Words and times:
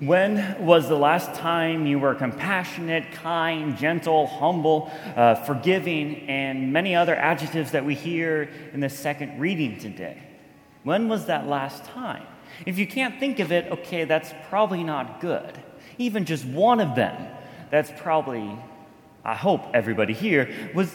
When 0.00 0.64
was 0.66 0.88
the 0.88 0.98
last 0.98 1.34
time 1.34 1.86
you 1.86 2.00
were 2.00 2.16
compassionate, 2.16 3.12
kind, 3.12 3.76
gentle, 3.76 4.26
humble, 4.26 4.90
uh, 5.14 5.36
forgiving, 5.36 6.28
and 6.28 6.72
many 6.72 6.96
other 6.96 7.14
adjectives 7.14 7.70
that 7.70 7.84
we 7.84 7.94
hear 7.94 8.50
in 8.72 8.80
the 8.80 8.88
second 8.88 9.38
reading 9.38 9.78
today? 9.78 10.20
When 10.82 11.08
was 11.08 11.26
that 11.26 11.46
last 11.46 11.84
time? 11.84 12.26
If 12.66 12.76
you 12.76 12.88
can't 12.88 13.20
think 13.20 13.38
of 13.38 13.52
it, 13.52 13.70
okay, 13.70 14.04
that's 14.04 14.34
probably 14.48 14.82
not 14.82 15.20
good. 15.20 15.62
Even 15.96 16.24
just 16.24 16.44
one 16.44 16.80
of 16.80 16.96
them, 16.96 17.28
that's 17.70 17.92
probably, 17.96 18.58
I 19.24 19.34
hope 19.34 19.64
everybody 19.74 20.12
here 20.12 20.72
was 20.74 20.92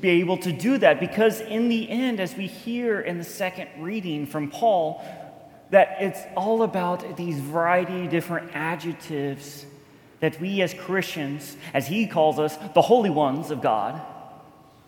be 0.00 0.08
able 0.08 0.38
to 0.38 0.52
do 0.52 0.78
that 0.78 0.98
because 0.98 1.40
in 1.40 1.68
the 1.68 1.88
end, 1.88 2.20
as 2.20 2.34
we 2.34 2.46
hear 2.46 3.00
in 3.00 3.18
the 3.18 3.24
second 3.24 3.68
reading 3.78 4.26
from 4.26 4.50
Paul, 4.50 5.04
that 5.70 5.96
it's 6.00 6.20
all 6.36 6.62
about 6.62 7.16
these 7.16 7.38
variety 7.38 8.04
of 8.04 8.10
different 8.10 8.50
adjectives 8.54 9.66
that 10.20 10.38
we 10.40 10.60
as 10.62 10.74
Christians, 10.74 11.56
as 11.72 11.86
he 11.86 12.06
calls 12.06 12.38
us, 12.38 12.56
the 12.74 12.82
holy 12.82 13.10
ones 13.10 13.50
of 13.50 13.62
God, 13.62 14.00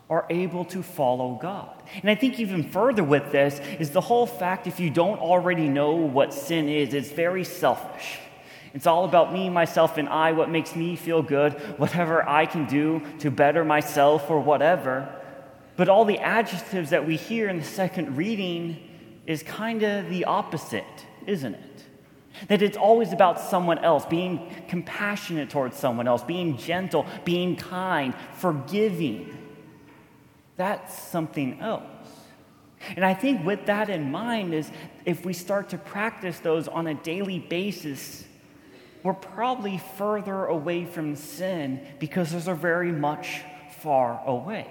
are 0.09 0.25
able 0.29 0.65
to 0.65 0.83
follow 0.83 1.39
God. 1.41 1.81
And 2.01 2.09
I 2.09 2.15
think 2.15 2.39
even 2.39 2.69
further 2.69 3.03
with 3.03 3.31
this 3.31 3.59
is 3.79 3.91
the 3.91 4.01
whole 4.01 4.27
fact 4.27 4.67
if 4.67 4.79
you 4.79 4.89
don't 4.89 5.19
already 5.19 5.67
know 5.67 5.93
what 5.93 6.33
sin 6.33 6.69
is, 6.69 6.93
it's 6.93 7.09
very 7.09 7.43
selfish. 7.43 8.19
It's 8.73 8.87
all 8.87 9.05
about 9.05 9.31
me, 9.31 9.49
myself, 9.49 9.97
and 9.97 10.09
I, 10.09 10.31
what 10.31 10.49
makes 10.49 10.75
me 10.75 10.95
feel 10.95 11.21
good, 11.21 11.53
whatever 11.79 12.27
I 12.27 12.45
can 12.45 12.65
do 12.65 13.01
to 13.19 13.31
better 13.31 13.63
myself 13.63 14.29
or 14.29 14.39
whatever. 14.39 15.07
But 15.77 15.89
all 15.89 16.05
the 16.05 16.19
adjectives 16.19 16.91
that 16.91 17.07
we 17.07 17.15
hear 17.15 17.49
in 17.49 17.57
the 17.57 17.63
second 17.63 18.17
reading 18.17 18.77
is 19.25 19.43
kind 19.43 19.83
of 19.83 20.09
the 20.09 20.25
opposite, 20.25 21.05
isn't 21.25 21.55
it? 21.55 21.83
That 22.47 22.61
it's 22.61 22.77
always 22.77 23.13
about 23.13 23.39
someone 23.39 23.79
else, 23.79 24.05
being 24.05 24.51
compassionate 24.67 25.49
towards 25.49 25.77
someone 25.77 26.07
else, 26.07 26.23
being 26.23 26.57
gentle, 26.57 27.05
being 27.23 27.55
kind, 27.55 28.13
forgiving. 28.33 29.37
That's 30.57 30.97
something 30.97 31.59
else. 31.59 31.83
And 32.95 33.05
I 33.05 33.13
think 33.13 33.45
with 33.45 33.67
that 33.67 33.89
in 33.89 34.11
mind 34.11 34.53
is 34.53 34.69
if 35.05 35.25
we 35.25 35.33
start 35.33 35.69
to 35.69 35.77
practice 35.77 36.39
those 36.39 36.67
on 36.67 36.87
a 36.87 36.93
daily 36.93 37.39
basis, 37.39 38.25
we're 39.03 39.13
probably 39.13 39.81
further 39.97 40.45
away 40.45 40.85
from 40.85 41.15
sin 41.15 41.85
because 41.99 42.31
those 42.31 42.47
are 42.47 42.55
very 42.55 42.91
much 42.91 43.41
far 43.79 44.21
away. 44.25 44.67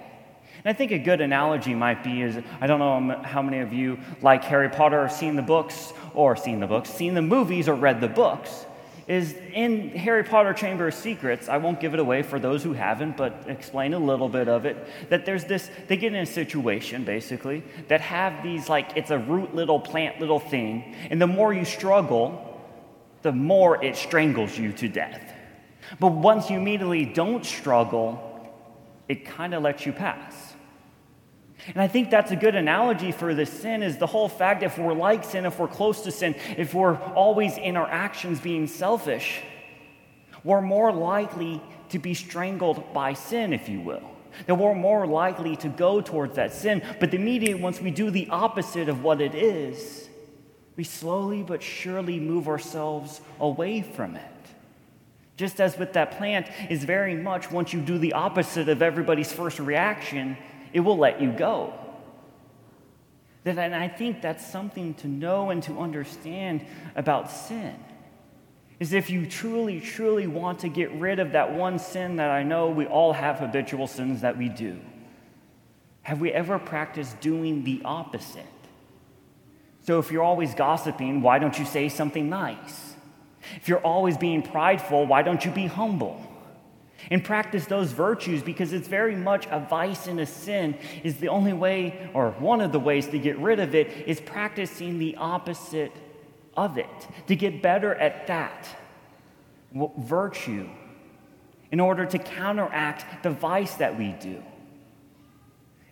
And 0.63 0.73
I 0.73 0.73
think 0.73 0.91
a 0.91 0.99
good 0.99 1.21
analogy 1.21 1.73
might 1.73 2.03
be 2.03 2.21
is 2.21 2.37
I 2.61 2.67
don't 2.67 2.79
know 2.79 3.21
how 3.23 3.41
many 3.41 3.59
of 3.59 3.73
you 3.73 3.99
like 4.21 4.43
Harry 4.45 4.69
Potter 4.69 4.99
or 4.99 5.09
seen 5.09 5.35
the 5.35 5.41
books 5.41 5.93
or 6.13 6.35
seen 6.35 6.59
the 6.59 6.67
books, 6.67 6.89
seen 6.89 7.13
the 7.13 7.21
movies 7.21 7.67
or 7.67 7.75
read 7.75 8.01
the 8.01 8.07
books. 8.07 8.65
Is 9.05 9.35
in 9.53 9.89
Harry 9.89 10.23
Potter 10.23 10.53
Chamber 10.53 10.87
of 10.87 10.93
Secrets, 10.93 11.49
I 11.49 11.57
won't 11.57 11.81
give 11.81 11.93
it 11.93 11.99
away 11.99 12.23
for 12.23 12.39
those 12.39 12.63
who 12.63 12.71
haven't, 12.71 13.17
but 13.17 13.43
explain 13.47 13.93
a 13.93 13.99
little 13.99 14.29
bit 14.29 14.47
of 14.47 14.65
it. 14.65 14.77
That 15.09 15.25
there's 15.25 15.43
this, 15.43 15.69
they 15.89 15.97
get 15.97 16.13
in 16.13 16.21
a 16.21 16.25
situation 16.25 17.03
basically 17.03 17.63
that 17.89 17.99
have 17.99 18.41
these 18.43 18.69
like, 18.69 18.95
it's 18.95 19.11
a 19.11 19.17
root 19.17 19.53
little 19.53 19.77
plant 19.77 20.21
little 20.21 20.39
thing, 20.39 20.95
and 21.09 21.21
the 21.21 21.27
more 21.27 21.53
you 21.53 21.65
struggle, 21.65 22.61
the 23.23 23.33
more 23.33 23.83
it 23.83 23.97
strangles 23.97 24.57
you 24.57 24.71
to 24.71 24.87
death. 24.87 25.33
But 25.99 26.13
once 26.13 26.49
you 26.49 26.57
immediately 26.57 27.03
don't 27.03 27.45
struggle, 27.45 28.32
it 29.07 29.25
kind 29.25 29.53
of 29.53 29.63
lets 29.63 29.85
you 29.85 29.91
pass. 29.91 30.53
And 31.67 31.81
I 31.81 31.87
think 31.87 32.09
that's 32.09 32.31
a 32.31 32.35
good 32.35 32.55
analogy 32.55 33.11
for 33.11 33.33
the 33.33 33.45
sin 33.45 33.83
is 33.83 33.97
the 33.97 34.07
whole 34.07 34.27
fact 34.27 34.63
if 34.63 34.77
we're 34.77 34.93
like 34.93 35.23
sin, 35.23 35.45
if 35.45 35.59
we're 35.59 35.67
close 35.67 36.01
to 36.01 36.11
sin, 36.11 36.35
if 36.57 36.73
we're 36.73 36.97
always 36.97 37.57
in 37.57 37.77
our 37.77 37.89
actions 37.89 38.39
being 38.39 38.67
selfish, 38.67 39.41
we're 40.43 40.61
more 40.61 40.91
likely 40.91 41.61
to 41.89 41.99
be 41.99 42.13
strangled 42.13 42.93
by 42.93 43.13
sin, 43.13 43.53
if 43.53 43.69
you 43.69 43.79
will. 43.79 44.03
That 44.47 44.55
we're 44.55 44.75
more 44.75 45.05
likely 45.07 45.55
to 45.57 45.69
go 45.69 46.01
towards 46.01 46.35
that 46.35 46.53
sin. 46.53 46.81
But 46.99 47.11
the 47.11 47.17
immediate, 47.17 47.59
once 47.59 47.79
we 47.79 47.91
do 47.91 48.09
the 48.09 48.27
opposite 48.29 48.89
of 48.89 49.03
what 49.03 49.21
it 49.21 49.35
is, 49.35 50.09
we 50.75 50.83
slowly 50.83 51.43
but 51.43 51.61
surely 51.61 52.19
move 52.19 52.47
ourselves 52.47 53.21
away 53.39 53.83
from 53.83 54.15
it. 54.15 54.32
Just 55.35 55.59
as 55.59 55.77
with 55.77 55.93
that 55.93 56.17
plant, 56.17 56.47
is 56.69 56.83
very 56.83 57.15
much 57.15 57.51
once 57.51 57.73
you 57.73 57.81
do 57.81 57.97
the 57.97 58.13
opposite 58.13 58.69
of 58.69 58.81
everybody's 58.81 59.31
first 59.31 59.59
reaction, 59.59 60.37
it 60.73 60.81
will 60.81 60.97
let 60.97 61.21
you 61.21 61.31
go. 61.31 61.73
and 63.45 63.75
I 63.75 63.87
think 63.87 64.21
that's 64.21 64.45
something 64.45 64.93
to 64.95 65.07
know 65.07 65.49
and 65.49 65.61
to 65.63 65.79
understand 65.79 66.65
about 66.95 67.31
sin. 67.31 67.75
Is 68.79 68.93
if 68.93 69.09
you 69.09 69.25
truly, 69.25 69.79
truly 69.79 70.27
want 70.27 70.59
to 70.59 70.69
get 70.69 70.91
rid 70.93 71.19
of 71.19 71.31
that 71.31 71.53
one 71.53 71.79
sin 71.79 72.17
that 72.17 72.29
I 72.29 72.43
know 72.43 72.69
we 72.69 72.85
all 72.85 73.13
have 73.13 73.39
habitual 73.39 73.87
sins 73.87 74.21
that 74.21 74.37
we 74.37 74.49
do, 74.49 74.79
have 76.03 76.19
we 76.19 76.31
ever 76.31 76.59
practiced 76.59 77.19
doing 77.21 77.63
the 77.63 77.81
opposite? 77.85 78.45
So 79.85 79.99
if 79.99 80.11
you're 80.11 80.23
always 80.23 80.53
gossiping, 80.53 81.21
why 81.21 81.39
don't 81.39 81.57
you 81.57 81.65
say 81.65 81.89
something 81.89 82.29
nice? 82.29 82.92
If 83.57 83.67
you're 83.67 83.79
always 83.79 84.17
being 84.17 84.41
prideful, 84.41 85.05
why 85.05 85.21
don't 85.21 85.43
you 85.43 85.51
be 85.51 85.67
humble? 85.67 86.29
and 87.11 87.23
practice 87.23 87.65
those 87.65 87.91
virtues 87.91 88.41
because 88.41 88.73
it's 88.73 88.87
very 88.87 89.15
much 89.15 89.47
a 89.51 89.59
vice 89.59 90.07
and 90.07 90.19
a 90.19 90.25
sin 90.25 90.77
is 91.03 91.17
the 91.17 91.27
only 91.27 91.53
way 91.53 92.09
or 92.13 92.31
one 92.31 92.61
of 92.61 92.71
the 92.71 92.79
ways 92.79 93.07
to 93.07 93.19
get 93.19 93.37
rid 93.39 93.59
of 93.59 93.75
it 93.75 93.87
is 94.07 94.21
practicing 94.21 94.99
the 94.99 95.15
opposite 95.17 95.91
of 96.55 96.77
it 96.77 97.07
to 97.27 97.35
get 97.35 97.61
better 97.61 97.95
at 97.95 98.27
that 98.27 98.67
virtue 99.97 100.69
in 101.71 101.79
order 101.79 102.05
to 102.05 102.19
counteract 102.19 103.23
the 103.23 103.29
vice 103.29 103.75
that 103.75 103.97
we 103.97 104.11
do 104.19 104.41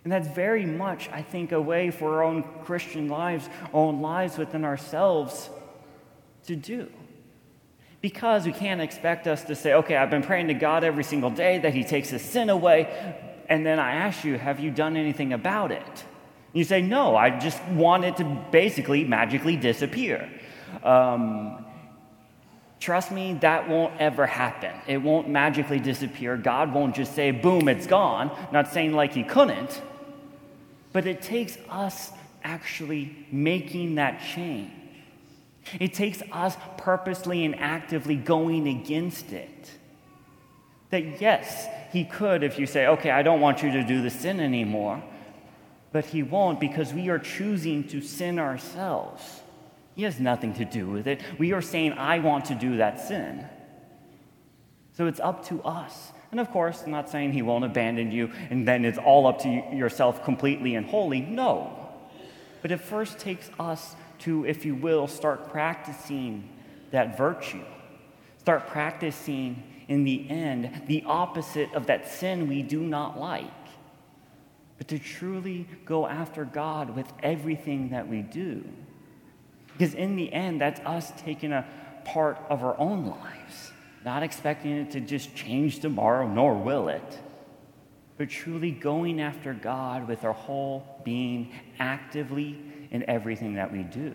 and 0.04 0.12
that's 0.12 0.28
very 0.28 0.64
much 0.64 1.08
i 1.10 1.20
think 1.20 1.50
a 1.50 1.60
way 1.60 1.90
for 1.90 2.14
our 2.14 2.22
own 2.22 2.44
christian 2.64 3.08
lives 3.08 3.48
our 3.72 3.80
own 3.86 4.00
lives 4.00 4.38
within 4.38 4.64
ourselves 4.64 5.50
to 6.46 6.54
do 6.54 6.88
because 8.02 8.44
we 8.44 8.52
can't 8.52 8.80
expect 8.80 9.28
us 9.28 9.44
to 9.44 9.54
say, 9.54 9.74
okay, 9.74 9.96
I've 9.96 10.10
been 10.10 10.24
praying 10.24 10.48
to 10.48 10.54
God 10.54 10.82
every 10.84 11.04
single 11.04 11.30
day 11.30 11.58
that 11.58 11.72
He 11.72 11.84
takes 11.84 12.10
the 12.10 12.18
sin 12.18 12.50
away, 12.50 13.16
and 13.48 13.64
then 13.64 13.78
I 13.78 13.92
ask 13.94 14.24
you, 14.24 14.36
have 14.36 14.60
you 14.60 14.70
done 14.70 14.96
anything 14.96 15.32
about 15.32 15.70
it? 15.70 16.04
You 16.52 16.64
say, 16.64 16.82
no, 16.82 17.16
I 17.16 17.30
just 17.30 17.62
want 17.68 18.04
it 18.04 18.16
to 18.18 18.24
basically 18.50 19.04
magically 19.04 19.56
disappear. 19.56 20.28
Um, 20.82 21.64
trust 22.80 23.12
me, 23.12 23.34
that 23.34 23.68
won't 23.68 23.98
ever 24.00 24.26
happen. 24.26 24.74
It 24.88 24.98
won't 24.98 25.28
magically 25.28 25.78
disappear. 25.78 26.36
God 26.36 26.74
won't 26.74 26.96
just 26.96 27.14
say, 27.14 27.30
boom, 27.30 27.68
it's 27.68 27.86
gone. 27.86 28.36
Not 28.52 28.72
saying 28.72 28.92
like 28.94 29.14
He 29.14 29.22
couldn't, 29.22 29.80
but 30.92 31.06
it 31.06 31.22
takes 31.22 31.56
us 31.70 32.10
actually 32.42 33.26
making 33.30 33.94
that 33.94 34.20
change. 34.34 34.72
It 35.80 35.94
takes 35.94 36.22
us 36.32 36.56
purposely 36.76 37.44
and 37.44 37.58
actively 37.58 38.16
going 38.16 38.68
against 38.68 39.32
it. 39.32 39.70
That 40.90 41.20
yes, 41.20 41.66
he 41.92 42.04
could 42.04 42.42
if 42.42 42.58
you 42.58 42.66
say, 42.66 42.86
okay, 42.86 43.10
I 43.10 43.22
don't 43.22 43.40
want 43.40 43.62
you 43.62 43.72
to 43.72 43.82
do 43.82 44.02
the 44.02 44.10
sin 44.10 44.40
anymore, 44.40 45.02
but 45.90 46.06
he 46.06 46.22
won't 46.22 46.60
because 46.60 46.92
we 46.92 47.08
are 47.08 47.18
choosing 47.18 47.86
to 47.88 48.00
sin 48.00 48.38
ourselves. 48.38 49.40
He 49.94 50.02
has 50.04 50.18
nothing 50.18 50.54
to 50.54 50.64
do 50.64 50.88
with 50.88 51.06
it. 51.06 51.20
We 51.38 51.52
are 51.52 51.62
saying, 51.62 51.92
I 51.92 52.18
want 52.18 52.46
to 52.46 52.54
do 52.54 52.78
that 52.78 53.00
sin. 53.00 53.46
So 54.96 55.06
it's 55.06 55.20
up 55.20 55.46
to 55.46 55.62
us. 55.62 56.12
And 56.30 56.40
of 56.40 56.50
course, 56.50 56.82
I'm 56.84 56.90
not 56.90 57.10
saying 57.10 57.32
he 57.32 57.42
won't 57.42 57.64
abandon 57.64 58.10
you 58.10 58.30
and 58.50 58.66
then 58.66 58.84
it's 58.84 58.98
all 58.98 59.26
up 59.26 59.40
to 59.40 59.48
yourself 59.48 60.24
completely 60.24 60.74
and 60.74 60.86
wholly. 60.86 61.20
No. 61.20 61.81
But 62.62 62.70
it 62.70 62.80
first 62.80 63.18
takes 63.18 63.50
us 63.58 63.96
to, 64.20 64.46
if 64.46 64.64
you 64.64 64.74
will, 64.74 65.08
start 65.08 65.50
practicing 65.50 66.48
that 66.92 67.18
virtue. 67.18 67.64
Start 68.38 68.68
practicing, 68.68 69.62
in 69.88 70.04
the 70.04 70.30
end, 70.30 70.82
the 70.86 71.02
opposite 71.06 71.72
of 71.74 71.86
that 71.86 72.08
sin 72.08 72.48
we 72.48 72.62
do 72.62 72.80
not 72.80 73.18
like. 73.18 73.50
But 74.78 74.88
to 74.88 74.98
truly 74.98 75.68
go 75.84 76.06
after 76.06 76.44
God 76.44 76.96
with 76.96 77.12
everything 77.22 77.90
that 77.90 78.08
we 78.08 78.22
do. 78.22 78.64
Because 79.72 79.94
in 79.94 80.16
the 80.16 80.32
end, 80.32 80.60
that's 80.60 80.80
us 80.80 81.12
taking 81.18 81.52
a 81.52 81.66
part 82.04 82.38
of 82.48 82.62
our 82.62 82.78
own 82.78 83.06
lives, 83.06 83.72
not 84.04 84.22
expecting 84.22 84.72
it 84.72 84.90
to 84.92 85.00
just 85.00 85.34
change 85.34 85.80
tomorrow, 85.80 86.28
nor 86.28 86.54
will 86.54 86.88
it. 86.88 87.20
But 88.22 88.30
truly 88.30 88.70
going 88.70 89.20
after 89.20 89.52
God 89.52 90.06
with 90.06 90.24
our 90.24 90.32
whole 90.32 90.86
being, 91.02 91.50
actively 91.80 92.56
in 92.92 93.04
everything 93.10 93.54
that 93.54 93.72
we 93.72 93.82
do. 93.82 94.14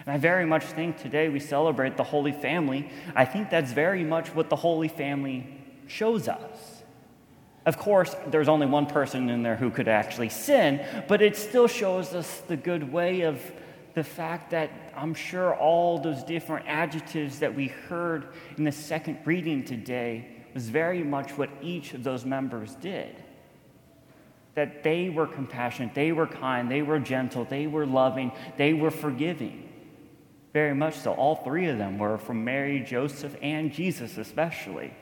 And 0.00 0.08
I 0.08 0.18
very 0.18 0.44
much 0.44 0.64
think 0.64 0.98
today 0.98 1.30
we 1.30 1.40
celebrate 1.40 1.96
the 1.96 2.04
Holy 2.04 2.32
Family. 2.32 2.90
I 3.14 3.24
think 3.24 3.48
that's 3.48 3.72
very 3.72 4.04
much 4.04 4.34
what 4.34 4.50
the 4.50 4.56
Holy 4.56 4.88
Family 4.88 5.46
shows 5.86 6.28
us. 6.28 6.82
Of 7.64 7.78
course, 7.78 8.14
there's 8.26 8.46
only 8.46 8.66
one 8.66 8.84
person 8.84 9.30
in 9.30 9.42
there 9.42 9.56
who 9.56 9.70
could 9.70 9.88
actually 9.88 10.28
sin, 10.28 10.84
but 11.08 11.22
it 11.22 11.34
still 11.34 11.66
shows 11.66 12.12
us 12.12 12.40
the 12.40 12.58
good 12.58 12.92
way 12.92 13.22
of 13.22 13.40
the 13.94 14.04
fact 14.04 14.50
that 14.50 14.70
I'm 14.94 15.14
sure 15.14 15.56
all 15.56 15.98
those 15.98 16.22
different 16.24 16.66
adjectives 16.68 17.38
that 17.38 17.54
we 17.54 17.68
heard 17.68 18.34
in 18.58 18.64
the 18.64 18.72
second 18.72 19.20
reading 19.24 19.64
today 19.64 20.37
was 20.54 20.68
very 20.68 21.02
much 21.02 21.32
what 21.32 21.50
each 21.62 21.94
of 21.94 22.04
those 22.04 22.24
members 22.24 22.74
did. 22.76 23.14
That 24.54 24.82
they 24.82 25.08
were 25.08 25.26
compassionate, 25.26 25.94
they 25.94 26.12
were 26.12 26.26
kind, 26.26 26.70
they 26.70 26.82
were 26.82 26.98
gentle, 26.98 27.44
they 27.44 27.66
were 27.66 27.86
loving, 27.86 28.32
they 28.56 28.72
were 28.72 28.90
forgiving. 28.90 29.68
Very 30.52 30.74
much 30.74 30.96
so. 30.96 31.12
All 31.12 31.36
three 31.36 31.66
of 31.66 31.78
them 31.78 31.98
were 31.98 32.18
from 32.18 32.44
Mary, 32.44 32.80
Joseph, 32.80 33.36
and 33.42 33.72
Jesus, 33.72 34.18
especially. 34.18 34.92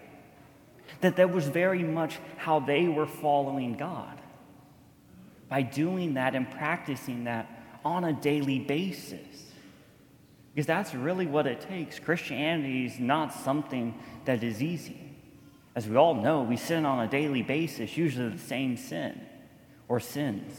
That 1.00 1.16
that 1.16 1.32
was 1.32 1.48
very 1.48 1.82
much 1.82 2.18
how 2.36 2.60
they 2.60 2.88
were 2.88 3.06
following 3.06 3.74
God. 3.74 4.20
By 5.48 5.62
doing 5.62 6.14
that 6.14 6.34
and 6.34 6.50
practicing 6.50 7.24
that 7.24 7.78
on 7.84 8.04
a 8.04 8.12
daily 8.12 8.58
basis. 8.58 9.46
Because 10.54 10.66
that's 10.66 10.94
really 10.94 11.26
what 11.26 11.46
it 11.46 11.60
takes. 11.60 11.98
Christianity 11.98 12.86
is 12.86 12.98
not 12.98 13.32
something 13.32 13.94
that 14.24 14.42
is 14.42 14.62
easy. 14.62 15.15
As 15.76 15.86
we 15.86 15.94
all 15.94 16.14
know, 16.14 16.42
we 16.42 16.56
sin 16.56 16.86
on 16.86 17.04
a 17.04 17.08
daily 17.08 17.42
basis, 17.42 17.98
usually 17.98 18.30
the 18.30 18.38
same 18.38 18.78
sin 18.78 19.20
or 19.88 20.00
sins. 20.00 20.58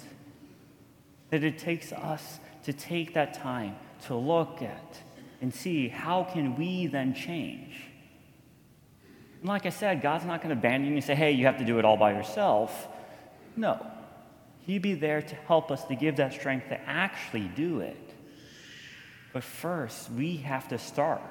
That 1.32 1.44
it 1.44 1.58
takes 1.58 1.92
us 1.92 2.40
to 2.66 2.72
take 2.72 3.16
that 3.16 3.34
time 3.34 3.76
to 4.06 4.16
look 4.16 4.62
at 4.62 5.00
and 5.42 5.52
see 5.54 5.88
how 5.88 6.24
can 6.24 6.56
we 6.56 6.86
then 6.86 7.16
change. 7.16 7.82
And 9.40 9.50
like 9.50 9.66
I 9.66 9.70
said, 9.70 10.04
God's 10.04 10.26
not 10.26 10.44
going 10.44 10.54
to 10.54 10.60
abandon 10.60 10.92
you 10.92 10.96
and 10.98 11.04
say, 11.04 11.16
hey, 11.16 11.32
you 11.32 11.48
have 11.48 11.58
to 11.58 11.66
do 11.66 11.80
it 11.80 11.86
all 11.86 11.98
by 11.98 12.14
yourself. 12.14 12.88
No. 13.56 13.84
He'd 14.68 14.84
be 14.84 14.94
there 14.94 15.24
to 15.24 15.36
help 15.48 15.72
us 15.72 15.84
to 15.86 15.96
give 15.96 16.18
that 16.18 16.34
strength 16.34 16.70
to 16.70 16.80
actually 16.88 17.50
do 17.56 17.80
it. 17.80 18.14
But 19.34 19.44
first, 19.44 20.12
we 20.12 20.38
have 20.38 20.68
to 20.68 20.78
start. 20.78 21.22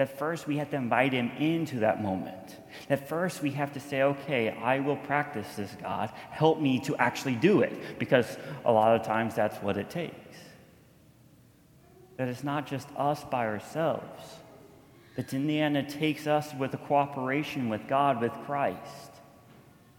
That 0.00 0.18
first, 0.18 0.46
we 0.46 0.56
have 0.56 0.70
to 0.70 0.76
invite 0.76 1.12
Him 1.12 1.30
into 1.38 1.80
that 1.80 2.02
moment. 2.02 2.56
That 2.88 3.06
first, 3.06 3.42
we 3.42 3.50
have 3.50 3.74
to 3.74 3.80
say, 3.80 4.00
okay, 4.00 4.48
I 4.48 4.80
will 4.80 4.96
practice 4.96 5.56
this, 5.56 5.76
God. 5.82 6.10
Help 6.30 6.58
me 6.58 6.80
to 6.86 6.96
actually 6.96 7.34
do 7.34 7.60
it. 7.60 7.98
Because 7.98 8.38
a 8.64 8.72
lot 8.72 8.98
of 8.98 9.06
times, 9.06 9.34
that's 9.34 9.58
what 9.58 9.76
it 9.76 9.90
takes. 9.90 10.38
That 12.16 12.28
it's 12.28 12.42
not 12.42 12.66
just 12.66 12.88
us 12.96 13.22
by 13.24 13.44
ourselves. 13.44 14.36
That 15.16 15.34
in 15.34 15.46
the 15.46 15.60
end, 15.60 15.76
it 15.76 15.90
takes 15.90 16.26
us 16.26 16.54
with 16.54 16.72
a 16.72 16.78
cooperation 16.78 17.68
with 17.68 17.86
God, 17.86 18.22
with 18.22 18.32
Christ, 18.46 19.12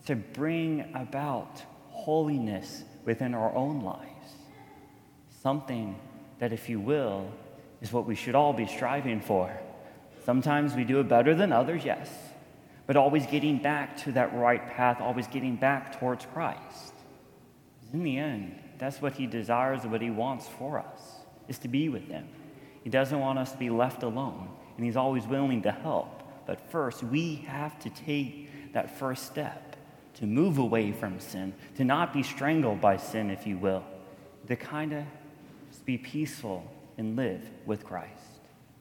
to 0.08 0.16
bring 0.16 0.96
about 0.96 1.62
holiness 1.90 2.84
within 3.06 3.36
our 3.36 3.54
own 3.54 3.82
lives. 3.82 4.34
Something 5.44 5.96
that, 6.40 6.52
if 6.52 6.70
you 6.70 6.80
will, 6.80 7.32
is 7.84 7.94
what 7.94 8.08
we 8.08 8.16
should 8.16 8.34
all 8.34 8.52
be 8.52 8.66
striving 8.66 9.22
for. 9.22 9.56
Sometimes 10.24 10.76
we 10.76 10.84
do 10.84 11.00
it 11.00 11.08
better 11.08 11.34
than 11.34 11.52
others, 11.52 11.84
yes, 11.84 12.10
but 12.86 12.96
always 12.96 13.26
getting 13.26 13.58
back 13.58 13.98
to 14.04 14.12
that 14.12 14.34
right 14.36 14.66
path, 14.70 15.02
always 15.02 15.28
getting 15.28 15.56
back 15.56 16.00
towards 16.00 16.26
Christ. 16.28 16.94
In 17.92 18.04
the 18.04 18.18
end, 18.18 18.56
that's 18.78 19.02
what 19.02 19.14
He 19.14 19.28
desires, 19.28 19.84
what 19.84 20.02
He 20.02 20.10
wants 20.10 20.48
for 20.48 20.80
us, 20.80 21.02
is 21.48 21.58
to 21.60 21.68
be 21.68 21.90
with 21.90 22.08
Him. 22.08 22.28
He 22.84 22.90
doesn't 22.90 23.20
want 23.20 23.40
us 23.40 23.52
to 23.52 23.58
be 23.58 23.70
left 23.70 24.04
alone, 24.04 24.50
and 24.76 24.86
He's 24.86 24.98
always 24.98 25.26
willing 25.26 25.62
to 25.64 25.72
help. 25.72 26.24
But 26.46 26.70
first, 26.72 27.04
we 27.04 27.36
have 27.48 27.80
to 27.80 27.90
take 27.90 28.74
that 28.74 28.98
first 28.98 29.26
step 29.26 29.76
to 30.16 30.26
move 30.26 30.58
away 30.58 30.92
from 30.92 31.20
sin, 31.20 31.54
to 31.78 31.84
not 31.84 32.14
be 32.14 32.24
strangled 32.24 32.82
by 32.82 32.98
sin, 32.98 33.30
if 33.30 33.48
you 33.48 33.58
will, 33.58 33.84
to 34.48 34.56
kind 34.56 34.94
of 34.94 35.06
be 35.86 35.98
peaceful 35.98 36.70
and 36.98 37.16
live 37.16 37.50
with 37.66 37.84
Christ. 37.84 38.31